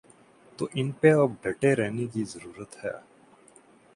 [0.57, 2.95] تو ان پہ اب ڈٹے رہنے کی ضرورت ہے۔